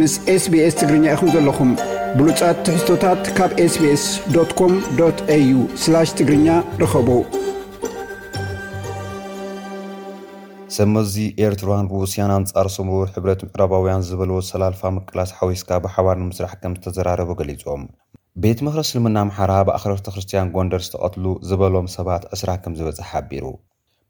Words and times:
ምስ 0.00 0.12
ስbስ 0.42 0.74
ትግርኛ 0.80 1.04
ኢኹም 1.14 1.28
ዘለኹም 1.32 1.70
ብሉፃት 2.18 2.58
ትሕዝቶታት 2.66 3.22
ካብ 3.36 3.50
ssኮም 3.72 4.72
ዩ 5.48 5.64
ትግርኛ 6.18 6.46
ርኸቡ 6.82 7.08
ሰመዚ 10.76 11.14
ኤርትርዋን 11.46 11.86
ሩስያን 12.02 12.32
ኣንፃር 12.38 12.68
ሰምር 12.76 13.08
ሕብረት 13.16 13.40
ምዕራባውያን 13.46 14.06
ዝበልዎ 14.08 14.38
ሰላልፋ 14.50 14.80
ምቅላስ 14.98 15.32
ሓዊስካ 15.40 15.70
ብሓባር 15.86 16.16
ንምስራሕ 16.22 16.54
ከም 16.62 16.74
ዝተዘራረበ 16.78 17.30
ገሊፆም 17.40 17.82
ቤት 18.44 18.60
ምኽሪ 18.66 18.84
ስልምና 18.92 19.18
ምሓራ 19.32 19.52
ብኣክረርተ 19.70 20.06
ክርስትያን 20.16 20.52
ጎንደር 20.56 20.82
ዝተቐትሉ 20.88 21.26
ዝበሎም 21.50 21.88
ሰባት 21.96 22.24
ዕስራ 22.38 22.50
ከም 22.62 22.76
ዝበጽ 22.80 23.00
ሓቢሩ 23.10 23.44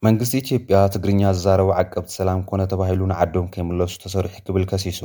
መንግስቲ 0.08 0.32
ኢትዮጵያ 0.44 0.76
ትግርኛ 0.96 1.22
ዝዛረበ 1.38 1.72
ዓቀብቲ 1.82 2.10
ሰላም 2.20 2.40
ኮነ 2.52 2.62
ተባሂሉ 2.74 3.02
ንዓዶም 3.14 3.48
ከይምለሱ 3.56 3.94
ተሰርሑ 4.06 4.30
ይክብል 4.38 4.64
ከሲሱ 4.72 5.02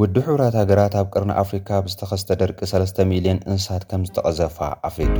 ውዲ 0.00 0.16
ሕብራት 0.24 0.54
ሃገራት 0.60 0.94
ኣብ 1.00 1.06
ቀርና 1.12 1.32
ኣፍሪካ 1.42 1.68
ብዝተኸዝተ 1.84 2.30
ደርቂ 2.40 2.58
3ስተሚልዮን 2.70 3.38
እንስሳት 3.50 3.84
ከም 3.90 4.00
ዝተቐዘፋ 4.08 4.58
ዓፍሊጡ 4.88 5.14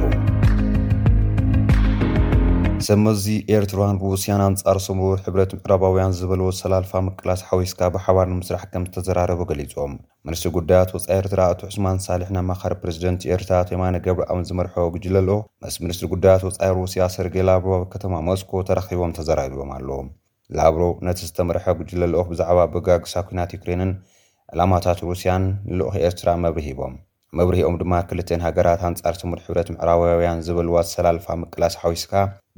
ሰብመዚ 2.86 3.24
ኤርትራን 3.56 3.96
ሩስያን 4.02 4.42
ኣንፃር 4.48 4.78
ሰምር 4.86 5.16
ሕብረት 5.26 5.52
ምዕራባውያን 5.58 6.12
ዝበልዎ 6.18 6.48
ዝሰላልፋ 6.56 6.92
ምቅላስ 7.06 7.42
ሓዊስካ 7.50 7.80
ብሓባር 7.94 8.26
ንምስራሕ 8.32 8.64
ከም 8.72 8.84
ዝተዘራረቦ 8.88 9.40
ገሊፆም 9.52 9.94
ምንስትሪ 10.30 10.50
ጉዳያት 10.58 10.90
ወፃይ 10.96 11.16
ኤርትራ 11.20 11.40
እቱ 11.54 11.62
ዑስማን 11.70 12.02
ሳልሕ 12.08 12.28
ናማኻሪ 12.38 12.74
ፕረዚደንት 12.82 13.24
ኤርትራ 13.36 13.60
ተይማነ 13.70 14.02
ገብኣውን 14.08 14.44
ዝመርሐ 14.50 14.74
ግጅለኣልኦ 14.96 15.38
ምስ 15.66 15.78
ምኒስትሪ 15.84 16.08
ጉዳያት 16.14 16.44
ወፃይ 16.48 16.72
ሩስያ 16.80 17.06
ሰርጌ 17.16 17.38
ላብሮ 17.50 17.72
ከተማ 17.94 18.14
ሞስኮ 18.28 18.52
ተራኪቦም 18.70 19.14
ተዘራርቦም 19.20 19.70
ኣለዎም 19.78 20.10
ላብሮ 20.58 20.82
ነቲ 21.08 21.20
ዝተመርሐ 21.30 21.64
ግጅለኣልኦ 21.80 22.24
ብዛዕባ 22.33 22.61
ብጋግሳ 22.74 23.14
ኩናት 23.30 23.50
ዩክሬንን 23.58 23.90
ዕላማታት 24.55 24.98
ሩስያን 25.06 25.44
ንልኡኪ 25.69 25.97
ኤርትራ 26.08 26.28
መብሪ 26.42 26.62
ሂቦም 26.70 26.92
መብሪሂኦም 27.39 27.77
ድማ 27.80 27.94
ክልትዮን 28.08 28.44
ሃገራት 28.44 28.83
ሃንፃር 28.84 29.14
ትሙድ 29.20 29.41
ሕብረት 29.44 29.69
ምዕራባውያን 29.75 30.42
ዝበልዋ 30.47 30.77
ዝሰላልፋ 30.86 31.27
ምቅላስ 31.41 31.75
ሓዊስካ 31.83 32.12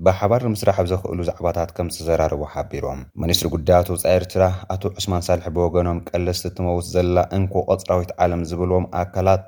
ብሓባር 0.07 0.43
ምስራሕ 0.55 0.77
ብዘክእሉ 0.87 1.19
ዛዕባታት 1.29 1.71
ከም 1.77 1.91
ዝተዘራርቡ 1.95 2.43
ሓቢሮም 2.55 3.01
ሚኒስትሪ 3.25 3.51
ጉዳያት 3.55 3.91
ውፃ 3.95 4.05
ኤርትራ 4.19 4.43
ኣቶ 4.75 4.83
ዑስማን 4.99 5.25
ሳልሒ 5.29 5.47
ብወገኖም 5.59 6.03
ቀለስ 6.11 6.41
ዝትመውት 6.45 6.87
ዘላ 6.95 7.17
እንኮ 7.39 7.55
ቐፅራዊት 7.75 8.13
ዓለም 8.27 8.43
ዝብልዎም 8.51 8.87
ኣካላት 9.03 9.43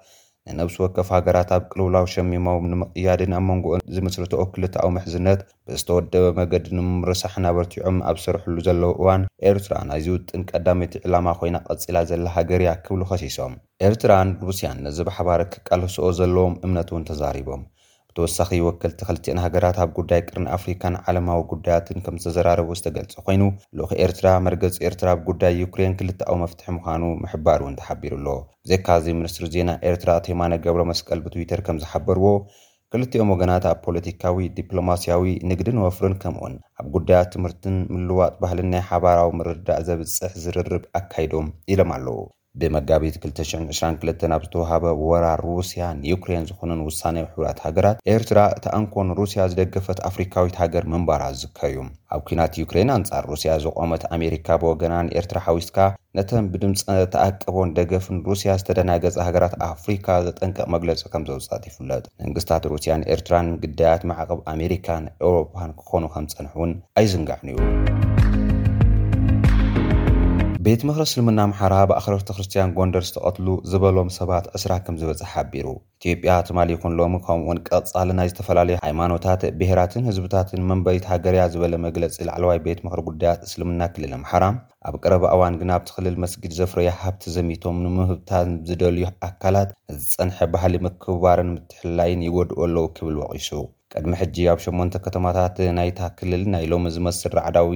ንነብሲ 0.49 0.77
ወከፍ 0.83 1.09
ሃገራት 1.15 1.51
ኣብ 1.55 1.63
ቅልውላዊ 1.73 2.05
ሸሚሞም 2.13 2.69
ንምቅያድን 2.71 3.33
ኣብ 3.39 3.43
መንጎኦ 3.49 3.75
ዝምስርትኦ 3.95 4.43
ክልቲኣዊ 4.53 4.89
መሕዝነት 4.97 5.41
ብዝተወደበ 5.67 6.25
መገዲ 6.39 6.65
ንምርሳሕ 6.79 7.35
ናበርቲዖም 7.45 7.99
ኣብ 8.11 8.17
ሰርሕሉ 8.25 8.55
ዘለው 8.69 8.93
እዋን 9.01 9.25
ኤርትራ 9.51 9.75
ናይዚውጥን 9.91 10.47
ቀዳመይቲ 10.53 10.95
ዕላማ 11.09 11.27
ኮይና 11.41 11.59
ቀፂላ 11.69 11.97
ዘላ 12.13 12.27
ሃገር 12.39 12.63
ያ 12.69 12.73
ክብሉ 12.87 13.03
ከሲሶም 13.11 13.55
ኤርትራን 13.89 14.31
ሩስያን 14.49 14.81
ነዚ 14.87 14.99
ባሓባር 15.11 15.43
ክቃልህስኦ 15.57 16.09
ዘለዎም 16.21 16.57
እምነት 16.69 16.91
እውን 16.95 17.07
ተዛሪቦም 17.11 17.63
ብተወሳኺ 18.11 18.51
ወከልቲ 18.67 18.99
ክልትዮን 19.09 19.41
ሃገራት 19.43 19.77
ኣብ 19.83 19.91
ጉዳይ 19.99 20.21
ቅርን 20.29 20.47
ኣፍሪካን 20.55 20.95
ዓለማዊ 21.11 21.41
ጉዳያትን 21.53 21.99
ከም 22.05 22.17
ዝተዘራረቡ 22.23 22.69
ዝተገልጸ 22.79 23.13
ኮይኑ 23.27 23.43
ልኪ 23.79 23.91
ኤርትራ 24.05 24.29
መርገፂ 24.47 24.77
ኤርትራ 24.89 25.09
ብ 25.19 25.23
ጉዳይ 25.29 25.53
ዩክሬን 25.65 25.95
ክልተኣዊ 25.99 26.37
መፍትሒ 26.43 26.67
ምዃኑ 26.79 27.03
ምሕባር 27.23 27.61
እውን 27.65 27.77
ተሓቢሩኣሎ 27.81 28.27
ብዘካባዚ 28.65 29.07
ምኒስትሪ 29.21 29.47
ዜና 29.55 29.71
ኤርትራ 29.91 30.11
እተይማነ 30.23 30.53
ገብሮ 30.65 30.83
መስቀል 30.93 31.21
ብትዊተር 31.27 31.63
ከም 31.69 31.79
ዝሓበርዎ 31.85 32.27
ክልቲኦም 32.93 33.31
ወገናት 33.35 33.65
ኣብ 33.73 33.79
ፖለቲካዊ 33.87 34.41
ዲፕሎማስያዊ 34.59 35.25
ንግድን 35.53 35.81
ወፍርን 35.85 36.17
ከምኡውን 36.25 36.57
ኣብ 36.81 36.87
ጉዳያት 36.99 37.31
ትምህርትን 37.37 37.77
ምልዋጥ 37.95 38.33
ባህልን 38.43 38.71
ናይ 38.75 38.83
ሓባራዊ 38.91 39.31
ምርርዳእ 39.41 39.83
ዘብፅሕ 39.91 40.33
ዝርርብ 40.45 40.85
ኣካይዶም 41.01 41.49
ኢሎም 41.75 41.93
ኣለዉ 41.99 42.19
ብመጋቢት 42.61 43.17
2022 43.27 44.23
ኣብ 44.37 44.43
ዝተዋሃበ 44.47 44.85
ወራር 45.09 45.41
ሩስያ 45.57 45.83
ንዩክሬን 46.01 46.47
ዝኹነን 46.49 46.81
ውሳነ 46.89 47.17
ሕብላት 47.33 47.59
ሃገራት 47.67 47.99
ኤርትራ 48.15 48.39
እታ 48.59 48.67
ኣንኮን 48.79 49.11
ሩስያ 49.19 49.43
ዝደገፈት 49.53 49.99
ኣፍሪካዊት 50.09 50.57
ሃገር 50.63 50.85
ምንባራ 50.95 51.23
ዝዝከ 51.37 51.61
እዩ 51.71 51.79
ኣብ 52.15 52.23
ኩናት 52.29 52.59
ዩክሬን 52.63 52.93
ኣንጻር 52.99 53.25
ሩስያ 53.33 53.53
ዝቆመት 53.67 54.03
ኣሜሪካ 54.19 54.49
ብወገናን 54.63 55.13
ኤርትራ 55.21 55.39
ሓዊስትካ 55.47 55.79
ነተን 56.19 56.47
ብድምፂ 56.53 56.79
ተኣቀቦን 57.15 57.75
ደገፍን 57.79 58.19
ሩስያ 58.29 58.59
ዝተደና 58.63 58.91
ገፀ 59.07 59.17
ሃገራት 59.29 59.55
ኣፍሪካ 59.73 60.09
ዘጠንቀቕ 60.29 60.69
መግለፂ 60.77 61.03
ከም 61.15 61.27
ዘውፀጥ 61.31 61.63
ይፍለጥ 61.71 62.05
መንግስታት 62.25 62.67
ሩስያን 62.75 63.07
ኤርትራን 63.17 63.51
ግዳያት 63.65 64.05
ማዕቐብ 64.13 64.43
ኣሜሪካን 64.57 65.07
ኤውሮፓን 65.29 65.73
ክኾኑ 65.83 66.05
ከም 66.17 66.27
ፀንሕ 66.37 66.55
እውን 66.61 66.73
ኣይዝንጋዕን 67.03 67.51
እዩ 67.55 67.59
ቤት 70.65 70.81
ምክሪ 70.87 71.03
እስልምና 71.09 71.41
ኣምሓራ 71.47 71.75
ብኣክረርቲ 71.91 72.27
ክርስትያን 72.37 72.73
ጎንደር 72.79 73.05
ዝተቐትሉ 73.09 73.47
ዝበሎም 73.73 74.09
ሰባት 74.17 74.47
እስራ 74.57 74.73
ከም 74.87 74.97
ዝበፅ 75.01 75.21
ሓቢሩ 75.33 75.67
ኢትዮጵያ 75.99 76.33
ትማሊ 76.49 76.69
ይኹን 76.75 76.97
ሎም 76.99 77.15
ከምኡ 77.27 77.47
ውን 77.51 77.61
ቅፃሊናይ 77.77 78.29
ዝተፈላለዩ 78.33 78.77
ሃይማኖታት 78.83 79.45
ብሄራትን 79.61 80.05
ህዝብታትን 80.09 80.67
መንበሪት 80.71 81.07
ሃገርያ 81.13 81.45
ዝበለ 81.55 81.77
መግለፂ 81.87 82.19
ላዕለዋይ 82.29 82.59
ቤት 82.67 82.83
ምክሪ 82.87 83.03
ጉዳያት 83.09 83.41
እስልምና 83.49 83.81
ክልል 83.95 84.13
ኣምሓራ 84.19 84.45
ኣብ 84.91 84.97
ቀረባእዋን 85.05 85.57
ግና 85.63 85.73
ብትክልል 85.85 86.19
መስጊድ 86.25 86.53
ዘፍረያ 86.59 86.93
ሃብቲ 87.05 87.25
ዘሚቶም 87.37 87.79
ንምህብታት 87.87 88.51
ዝደልዩ 88.71 89.05
ኣካላት 89.31 89.73
ንዝፀንሐ 89.95 90.39
ባህሊ 90.57 90.75
ምክባርን 90.89 91.51
ምትሕላይን 91.55 92.27
ይጎድኡ 92.29 92.59
ኣለው 92.69 92.89
ክብል 92.99 93.17
ወቒሱ 93.23 93.51
ቅድሚ 93.95 94.13
ሕጂ 94.23 94.37
ኣብ 94.51 94.59
8ሞንተ 94.67 94.95
ከተማታት 95.07 95.57
ናይታ 95.79 96.01
ክልል 96.21 96.45
ናይ 96.57 96.67
ሎሚ 96.75 96.87
ዝመስር 96.99 97.31
ረዓዳዊ 97.41 97.73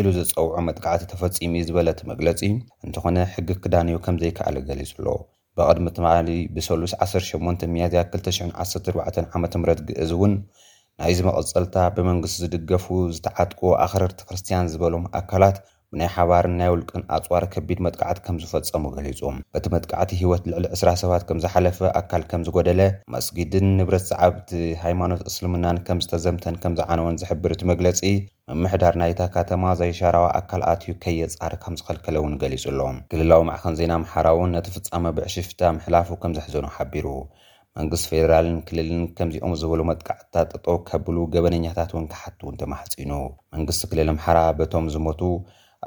ኢሉ 0.00 0.08
ዝፀውዖ 0.14 0.56
መጥቃዕቲ 0.66 1.02
ተፈፂሙ 1.10 1.52
ዝበለት 1.66 1.98
መግለፂ 2.10 2.40
እንትኾነ 2.86 3.16
ሕጊ 3.34 3.48
ክዳንዮ 3.64 3.96
ከምዘይከኣሊ 4.04 4.56
ገሊጹ 4.68 4.90
ኣሎ 5.00 5.08
ብቐድሚ 5.56 5.86
ትማሊ 5.96 6.30
ብሰሉስ 6.54 6.92
18 7.06 7.62
ያዝያ 7.82 8.02
214ዓም 8.14 9.66
ግእዝ 9.90 10.10
እውን 10.16 10.34
ናይዚ 11.00 11.18
መቐፀልታ 11.28 11.76
ብመንግስቲ 11.98 12.38
ዝድገፉ 12.44 12.84
ዝተዓጥቁ 13.18 13.60
ኣክረርቲ 13.84 14.18
ክርስትያን 14.30 14.70
ዝበሎም 14.72 15.06
ኣካላት 15.20 15.56
ናይ 16.00 16.08
ሓባርን 16.16 16.54
ናይ 16.60 16.68
ውልቅን 16.72 17.02
ኣፅዋሪ 17.16 17.44
ከቢድ 17.54 17.78
መጥቃዕቲ 17.86 18.18
ከም 18.26 18.36
ዝፈፀሙ 18.42 18.84
ገሊፁ 18.96 19.20
በቲ 19.54 19.66
መጥቃዕቲ 19.74 20.10
ህወት 20.20 20.42
ልዕሊ 20.50 20.66
እስራ 20.76 20.88
ሰባት 21.02 21.22
ከምዝሓለፈ 21.28 21.78
ኣካል 22.00 22.22
ከም 22.30 22.42
ዝጎደለ 22.46 22.80
መስጊድን 23.14 23.66
ንብረት 23.80 24.04
ሰዓብቲ 24.12 24.50
ሃይማኖት 24.84 25.22
እስልምናን 25.30 25.78
ከም 25.88 25.98
ዝተዘምተን 26.04 26.56
ከምዝዓነወን 26.64 27.18
ዝሕብር 27.22 27.54
እቲ 27.56 27.62
መግለፂ 27.72 28.00
መምሕዳር 28.52 28.94
ናይታ 29.02 29.20
ካተማ 29.34 29.64
ዘይሻራዋ 29.80 30.26
ኣካል 30.40 30.62
ኣትዩ 30.72 30.92
ከየፃሪከም 31.04 31.76
ዝከልከለ 31.80 32.16
ውን 32.24 32.34
ገሊፁ 32.42 32.64
ኣሎ 32.72 32.80
ክልላዊ 33.12 33.42
ማዕኸን 33.50 33.76
ዜና 33.80 33.92
ምሓራ 34.04 34.26
እውን 34.36 34.52
ነቲፍፃመ 34.58 35.04
ብዕሽፍታ 35.18 35.62
ምሕላፉ 35.78 36.08
ከም 36.24 36.34
ዘሕዘኑ 36.38 36.66
ሓቢሩ 36.78 37.06
መንግስቲ 37.78 38.06
ፌደራልን 38.10 38.58
ክልልን 38.66 39.00
ከምዚኦም 39.18 39.54
ዝበሉ 39.60 39.80
መጥቃዕትታት 39.88 40.48
ጥጦ 40.54 40.66
ከብሉ 40.88 41.16
ገበነኛታት 41.34 41.90
እውን 41.94 42.04
ክሓቲ 42.12 42.38
እውን 42.44 42.58
ተማሕፂኑ 42.60 43.12
መንግስቲ 43.54 43.82
ክልል 43.92 44.08
ምሓራ 44.18 44.38
በቶም 44.58 44.84
ዝመቱ 44.94 45.22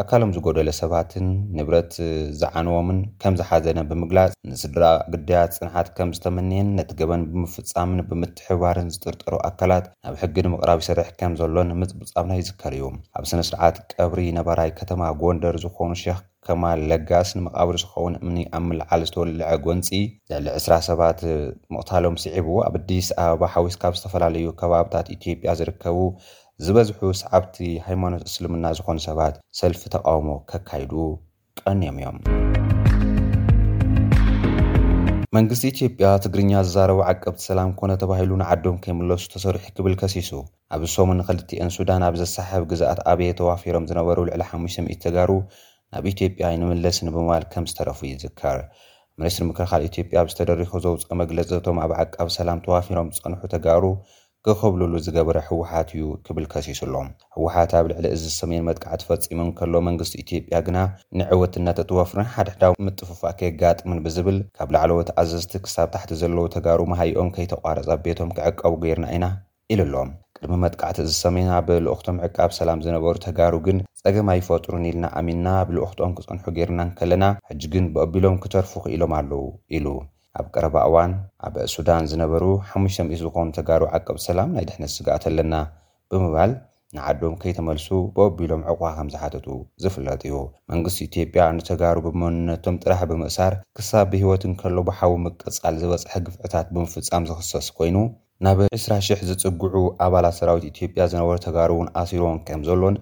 ኣካሎም 0.01 0.31
ዝጎደለ 0.35 0.69
ሰባትን 0.79 1.25
ንብረት 1.57 1.93
ዝዓንዎምን 2.39 2.99
ከም 3.21 3.33
ዝሓዘነ 3.39 3.79
ብምግላፅ 3.89 4.31
ንስድራ 4.51 4.83
ግዳያት 5.13 5.51
ፅንዓት 5.59 5.87
ከም 5.97 6.09
ዝተመንየን 6.17 6.69
ነቲ 6.77 6.91
ገበን 6.99 7.21
ብምፍፃምን 7.31 8.01
ብምትሕባርን 8.09 8.89
ዝጥርጠሩ 8.95 9.33
ኣካላት 9.49 9.85
ናብ 10.05 10.15
ሕጊ 10.21 10.35
ንምቕራብ 10.49 10.81
ስርሕ 10.89 11.09
ከም 11.21 11.33
ዘሎን 11.41 11.71
ምፅብፃምና 11.81 12.37
ይዝከር 12.41 12.73
እዩ 12.79 12.85
ኣብ 13.17 13.25
ስነስርዓት 13.33 13.77
ቀብሪ 13.95 14.21
ነባራይ 14.39 14.71
ከተማ 14.79 15.01
ጎንደር 15.21 15.57
ዝኾኑ 15.65 15.91
ሸክከማ 16.05 16.63
ለጋስ 16.91 17.31
ንመቃብሪ 17.39 17.75
ዝኸውን 17.83 18.15
እምኒ 18.23 18.37
ኣብ 18.57 18.63
ምልዓል 18.69 19.03
ዝተወልዐ 19.09 19.51
ጎንፂ 19.67 19.87
ድዕሊ 20.31 20.47
ዕስራ 20.59 20.73
ሰባት 20.89 21.21
ምቕታሎም 21.75 22.17
ስዒቡ 22.25 22.49
ኣብ 22.67 22.75
ኣዲስ 22.81 23.09
ኣበባ 23.25 23.49
ሓዊስ 23.55 23.77
ካብ 23.83 23.95
ዝተፈላለዩ 23.99 24.47
ከባብታት 24.61 25.09
ኢትዮጵያ 25.17 25.51
ዝርከቡ 25.61 25.99
ዝበዝሑ 26.65 26.99
ሰዓብቲ 27.19 27.55
ሃይማኖት 27.87 28.21
እስልምና 28.29 28.65
ዝኮኑ 28.77 28.97
ሰባት 29.07 29.35
ሰልፊ 29.57 29.81
ተቃውሞ 29.95 30.29
ከካይዱ 30.51 30.91
ቀንዮም 31.61 31.97
እዮም 31.99 32.17
መንግስቲ 35.37 35.63
ኢትዮ 35.71 35.87
ያ 36.05 36.13
ትግርኛ 36.23 36.51
ዝዛረቡ 36.67 36.99
ዓቀብቲ 37.09 37.39
ሰላም 37.49 37.69
ኮነ 37.81 37.91
ተባሂሉ 38.05 38.31
ንዓዶም 38.41 38.79
ከይምለሱ 38.85 39.23
ተሰርሑ 39.35 39.61
ክብል 39.77 39.93
ከሲሱ 40.01 40.31
ኣብዚ 40.77 40.89
ሰሙን 40.95 41.19
ንኽልትዮን 41.21 41.71
ሱዳን 41.77 42.05
ኣብ 42.09 42.15
ዘሰሓብ 42.23 42.65
ግዛኣት 42.73 43.01
ኣብየ 43.13 43.31
ተዋፊሮም 43.41 43.87
ዝነበሩ 43.91 44.17
ልዕሊ 44.29 44.43
ሓሙሽተ 44.51 44.79
00ት 44.89 44.99
ተጋሩ 45.07 45.31
ናብ 45.93 46.07
ኢትዮጵያ 46.15 46.45
ንምለስ 46.61 46.99
ንብምባል 47.07 47.45
ከም 47.53 47.67
ዝተረፉ 47.71 47.99
ይዝከር 48.13 48.59
ሚኒስትሪ 49.21 49.43
ምክልኻል 49.51 49.83
ኢትዮ 49.89 50.01
ያ 50.19 50.21
ብዝተደሪኮ 50.29 50.73
ዘውፅኦ 50.85 51.13
መግለፂቶም 51.23 51.77
ኣብ 51.85 51.91
ዓቃብ 52.03 52.27
ሰላም 52.41 52.59
ተዋፊሮም 52.67 53.11
ዝፀንሑ 53.17 53.43
ተጋሩ 53.57 53.83
ክኽብሉሉ 54.47 54.91
ዝገበረ 55.05 55.37
ህወሓት 55.47 55.89
እዩ 55.95 56.03
ክብል 56.25 56.45
ከሲሱሎም 56.51 57.07
ህወሓት 57.35 57.71
ኣብ 57.77 57.85
ልዕሊ 57.91 58.05
እዚ 58.15 58.23
ሰሜን 58.39 58.63
መጥቃዕቲ 58.67 59.01
ፈፂሙን 59.09 59.49
ከሎ 59.59 59.73
መንግስቲ 59.87 60.13
ኢትዮጵያ 60.23 60.59
ግና 60.67 60.77
ንዕወትነት 61.19 61.79
እትወፍርን 61.83 62.27
ሓደሕዳዊ 62.35 62.73
ምጥፉፋእ 62.87 63.35
ከጋጥምን 63.39 63.99
ብዝብል 64.05 64.37
ካብ 64.57 64.69
ላዕለዎት 64.75 65.09
ኣዘዝቲ 65.21 65.53
ክሳብ 65.65 65.89
ታሕቲ 65.97 66.11
ዘለዉ 66.23 66.45
ተጋሩ 66.55 66.79
መሃይኦም 66.93 67.33
ከይተቋረፀ 67.37 67.89
ቤቶም 68.07 68.31
ክዕቀቡ 68.39 68.73
ጌርና 68.87 69.07
ኢና 69.17 69.27
ኢሉ 69.75 69.81
ኣሎም 69.87 70.11
ቅድሚ 70.37 70.55
መጥካዕቲ 70.65 70.99
እዚ 71.07 71.13
ሰሜና 71.27 71.49
ኣብልእክቶ 71.59 72.07
ዕቃብ 72.27 72.51
ሰላም 72.61 72.83
ዝነበሩ 72.85 73.15
ተጋሩ 73.29 73.53
ግን 73.69 73.79
ፀገም 74.03 74.29
ኣይፈጥሩን 74.35 74.87
ኢልና 74.91 75.05
ኣሚንና 75.21 75.49
ብልእክትኦም 75.71 76.13
ክፀንሑ 76.19 76.45
ጌርናን 76.59 76.91
ከለና 76.99 77.25
ሕጂግን 77.51 77.87
ብቀቢሎም 77.97 78.37
ክተርፉ 78.45 78.73
ክኢሎም 78.85 79.15
ኣለው 79.21 79.43
ኢሉ 79.79 79.85
ኣብ 80.39 80.47
ቀረባ 80.55 80.77
እዋን 80.89 81.11
ኣበ 81.47 81.55
ሱዳን 81.73 82.03
ዝነበሩ 82.11 82.43
500 82.71 83.17
ዝኮኑ 83.21 83.47
ተጋሩ 83.57 83.83
ዓቀብ 83.97 84.17
ሰላም 84.25 84.49
ናይ 84.55 84.65
ድሕነት 84.69 84.91
ስጋኣት 84.95 85.23
ኣለና 85.29 85.53
ብምባል 86.11 86.51
ንዓዶም 86.95 87.33
ከይተመልሱ 87.41 87.87
ብኣቢሎም 88.15 88.61
ዕቑ 88.71 88.79
ከም 88.97 89.07
ዝሓተቱ 89.13 89.47
ዝፍለጥ 89.83 90.21
እዩ 90.27 90.35
መንግስቲ 90.71 90.97
ኢትዮጵያ 91.09 91.45
ንተጋሩ 91.57 91.97
ብመንነቶም 92.05 92.75
ጥራሕ 92.83 93.01
ብምእሳር 93.11 93.55
ክሳብ 93.77 94.05
ብሂወትን 94.11 94.53
ከሎ 94.61 94.77
በሓዊ 94.89 95.13
ምቅፃል 95.25 95.75
ዝበፅሐ 95.83 96.13
ግፍዕታት 96.27 96.67
ብምፍፃም 96.75 97.25
ዝኽሰስ 97.29 97.67
ኮይኑ 97.79 97.97
ናብ 98.45 98.59
2000 98.69 99.23
ዝፅጉዑ 99.29 99.75
ኣባላት 100.07 100.37
ሰራዊት 100.39 100.65
ኢትዮጵያ 100.73 101.03
ዝነበሩ 101.13 101.37
ተጋሩ 101.47 101.71
እውን 101.77 101.89
ኣሲሮን 102.03 102.39
ከም 102.49 102.63
ዘሎን 102.69 102.97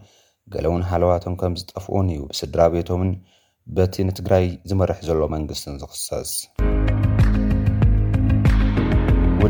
ገለ 0.53 0.65
ውን 0.73 0.83
ሃለዋቶም 0.91 1.35
ከም 1.41 1.53
ዝጠፍኡን 1.61 2.09
እዩ 2.15 2.21
ብስድራ 2.31 2.61
ቤቶምን 2.75 3.11
በቲ 3.77 3.93
ንትግራይ 4.11 4.45
ዝመርሕ 4.71 4.99
ዘሎ 5.09 5.21
መንግስትን 5.35 5.75
ዝኽሰስ 5.83 6.31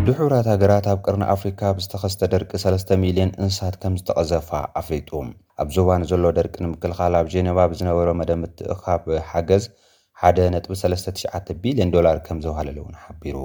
ድሕብራት 0.08 0.48
ሃገራት 0.52 0.86
ኣብ 0.92 0.98
ቅርን 1.06 1.22
ኣፍሪካ 1.34 1.60
ብዝተኸስተ 1.78 2.22
ደርቂ 2.34 2.52
ሰለስተ 2.64 2.90
ሚልዮን 3.04 3.30
እንስሳት 3.44 3.76
ከም 3.82 3.94
ዝተቐዘፋ 4.00 4.50
ኣፍሊጡ 4.80 5.10
ኣብ 5.62 5.70
ዞባ 5.76 5.88
ንዘሎ 6.02 6.26
ደርቂ 6.40 6.56
ንምክልኻል 6.66 7.14
ኣብ 7.20 7.28
ጀነባ 7.34 7.60
ብዝነበሮ 7.72 8.10
መደምትእካሓገዝ 8.20 9.64
ሓደ 10.22 10.38
ጥቢ 10.68 10.76
3ትዓ 10.84 11.34
ቢልዮን 11.64 11.94
ዶላር 11.98 12.20
ከም 12.28 12.40
ዘባሃለለ 12.46 12.78
እውን 12.84 12.96
ሓቢሩ 13.04 13.38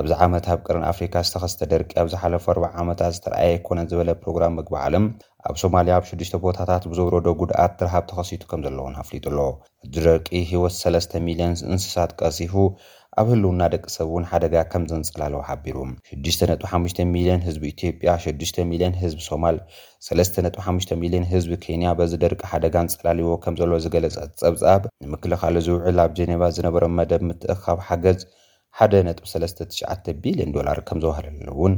ኣብዚ 0.00 0.12
ዓመት 0.28 0.44
ኣብ 0.54 0.60
ቅርን 0.66 0.84
ኣፍሪካ 0.92 1.14
ዝተኸስተ 1.28 1.62
ደርቂ 1.74 1.90
ኣብዝሓለፈ 2.04 2.44
4 2.58 2.78
ዓመታት 2.82 3.12
ዝተርኣየ 3.16 3.50
ኣይኮነ 3.56 3.78
ዝበለ 3.92 4.10
ፕሮግራም 4.24 4.54
መግቢዓሎም 4.60 5.06
ኣብ 5.48 5.56
ሶማልያ 5.62 5.94
ኣብ 6.00 6.04
ሽዱሽተ 6.10 6.36
ቦታታት 6.46 6.82
ብዘውረዶ 6.90 7.26
ጉድኣት 7.40 7.76
ረሃብ 7.86 8.04
ተኸሲቱ 8.10 8.44
ከም 8.50 8.62
ዘለን 8.68 8.94
ኣፍሊጡ 9.04 9.24
ኣሎ 9.32 9.40
እዚ 9.86 9.94
ደርቂ 10.08 10.28
ሂወት 10.52 10.74
ሰስ 10.82 11.08
ሚልዮን 11.28 11.54
እንስሳት 11.72 12.12
ቀሲፉ 12.22 12.52
ኣብ 13.20 13.26
ህሉውና 13.32 13.62
ደቂ 13.72 13.84
ሰብ 13.94 14.06
እውን 14.10 14.24
ሓደጋ 14.30 14.54
ከም 14.72 14.82
ዘንጸላለዉ 14.90 15.38
ሓቢሩ 15.48 15.76
65ሚልዮን 16.26 17.42
ህዝቢ 17.46 17.64
ኢትጵያ 17.72 18.12
6ሚልዮን 18.26 18.94
ህዝቢ 19.02 19.18
ሶማል 19.30 19.56
35ሚልዮን 20.06 21.24
ህዝቢ 21.32 21.52
ኬንያ 21.64 21.90
በዚ 21.98 22.12
ደርቂ 22.22 22.40
ሓደጋ 22.52 22.74
ንጸላልይዎ 22.86 23.32
ከምዘለ 23.44 23.72
ዝገለፀ 23.86 24.16
ፀብጻብ 24.42 24.84
ንምክልኻሊ 25.04 25.56
ዝውዕል 25.66 25.98
ኣብ 26.04 26.14
ጀኔባ 26.20 26.42
ዝነበሮ 26.58 26.84
መደብ 27.00 27.24
ምትእ 27.30 27.58
ካብ 27.64 27.80
ሓገዝ 27.88 28.20
1 28.86 29.22
39ቢልዮን 29.34 30.54
ዶላር 30.56 30.80
ከም 30.90 31.00
ዝባሃለሉእውን 31.04 31.74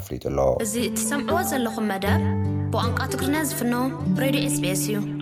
ኣፍሊጡ 0.00 0.24
ኣሎ 0.32 0.40
እዚ 0.66 0.74
እትሰምዕዎ 0.90 1.38
ዘለኹም 1.52 1.88
መደብ 1.92 2.22
ብቋንቋ 2.74 3.00
ትግሪና 3.14 3.38
ዝፍኖ 3.52 3.74
ሬድዮ 4.24 4.44
ስቤኤስ 4.58 4.84
እዩ 4.88 5.17